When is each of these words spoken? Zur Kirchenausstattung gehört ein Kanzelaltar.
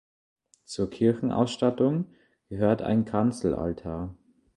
Zur 0.65 0.89
Kirchenausstattung 0.89 2.05
gehört 2.49 2.81
ein 2.81 3.05
Kanzelaltar. 3.05 4.15